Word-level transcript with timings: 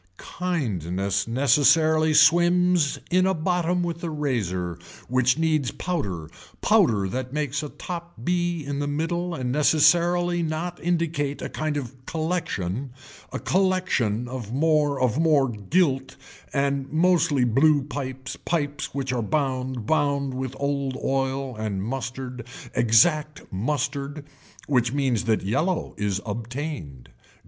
Kindness 0.17 1.27
necessarily 1.27 2.15
swims 2.15 2.97
in 3.11 3.27
a 3.27 3.35
bottom 3.35 3.83
with 3.83 4.03
a 4.03 4.09
razor 4.09 4.79
which 5.07 5.37
needs 5.37 5.69
powder 5.69 6.27
powder 6.59 7.07
that 7.07 7.33
makes 7.33 7.61
a 7.61 7.69
top 7.69 8.13
be 8.25 8.63
in 8.65 8.79
the 8.79 8.87
middle 8.87 9.35
and 9.35 9.51
necessarily 9.51 10.41
not 10.41 10.83
indicate 10.83 11.39
a 11.43 11.49
kind 11.49 11.77
of 11.77 12.03
collection, 12.07 12.89
a 13.31 13.37
collection 13.37 14.27
of 14.27 14.51
more 14.51 14.99
of 14.99 15.19
more 15.19 15.47
gilt 15.49 16.15
and 16.51 16.89
mostly 16.91 17.43
blue 17.43 17.83
pipes 17.83 18.35
pipes 18.37 18.95
which 18.95 19.13
are 19.13 19.21
bound 19.21 19.85
bound 19.85 20.33
with 20.33 20.55
old 20.57 20.97
oil 20.97 21.55
and 21.57 21.83
mustard 21.83 22.43
exact 22.73 23.43
mustard 23.53 24.25
which 24.65 24.91
means 24.91 25.25
that 25.25 25.43
yellow 25.43 25.93
is 25.95 26.19
obtained. 26.25 27.09